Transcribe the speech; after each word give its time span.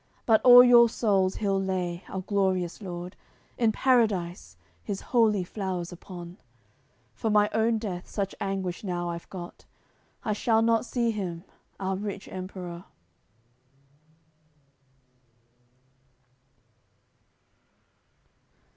But 0.25 0.41
all 0.41 0.63
your 0.63 0.89
souls 0.89 1.35
He'll 1.35 1.61
lay, 1.61 2.03
our 2.09 2.21
Glorious 2.21 2.79
God, 2.79 3.15
In 3.59 3.71
Paradise, 3.71 4.57
His 4.83 5.01
holy 5.01 5.43
flowers 5.43 5.91
upon! 5.91 6.37
For 7.13 7.29
my 7.29 7.51
own 7.53 7.77
death 7.77 8.07
such 8.09 8.33
anguish 8.41 8.83
now 8.83 9.11
I've 9.11 9.29
got; 9.29 9.65
I 10.25 10.33
shall 10.33 10.63
not 10.63 10.85
see 10.87 11.11
him, 11.11 11.43
our 11.79 11.95
rich 11.95 12.27
Emperor." 12.27 12.85